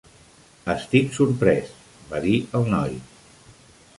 [0.75, 1.69] "Estic sorprès",
[2.13, 2.99] va dir el noi.